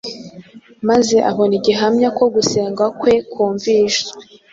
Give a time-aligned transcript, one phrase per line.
[0.89, 4.09] Maze abona igihamya ko gusenga kwe kumviswe.